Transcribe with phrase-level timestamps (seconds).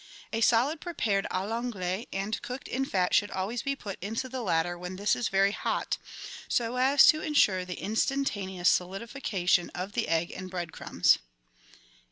[0.33, 4.41] A solid prepared a I'anglaise and cooked in fat should always be put into the
[4.41, 5.99] latter when this is very hot,
[6.47, 11.19] so as to ensure the instantaneous solidification of the egg and bread crumbs.